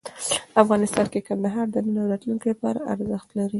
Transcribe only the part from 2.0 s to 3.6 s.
او راتلونکي لپاره ارزښت لري.